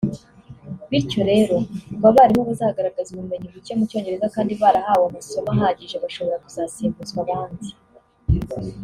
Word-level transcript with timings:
bityo 0.89 1.21
rero 1.31 1.55
ngo 1.95 2.05
abarimu 2.11 2.43
bazagaragaza 2.49 3.09
ubumenyi 3.11 3.47
bucye 3.53 3.73
mu 3.77 3.83
cyongereza 3.89 4.27
kandi 4.35 4.51
barahawe 4.61 5.03
amasomo 5.07 5.49
ahagije 5.55 5.95
bashobora 6.03 6.41
kuzasimbuzwa 6.43 7.19
abandi 7.25 7.67